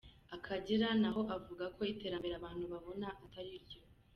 Akagera 0.35 0.87
n’aho 1.01 1.21
avuga 1.35 1.65
ko 1.75 1.81
iterambere 1.93 2.33
abantu 2.35 2.65
babona 2.73 3.07
atari 3.23 3.51
ryo. 3.65 3.81